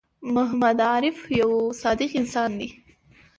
محمد 0.21 0.81
عارف 0.81 1.17
یوه 1.39 1.73
صادق 1.81 2.09
انسان 2.19 2.51
دی 2.57 2.69